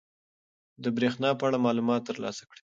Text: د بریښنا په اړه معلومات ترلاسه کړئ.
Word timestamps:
د 0.83 0.85
بریښنا 0.95 1.29
په 1.39 1.43
اړه 1.47 1.57
معلومات 1.65 2.01
ترلاسه 2.09 2.43
کړئ. 2.49 2.61